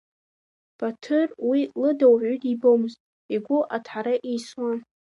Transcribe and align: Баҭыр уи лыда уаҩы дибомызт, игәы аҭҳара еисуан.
Баҭыр 0.77 1.29
уи 1.47 1.59
лыда 1.79 2.07
уаҩы 2.11 2.35
дибомызт, 2.41 2.99
игәы 3.35 3.59
аҭҳара 3.75 4.15
еисуан. 4.29 4.79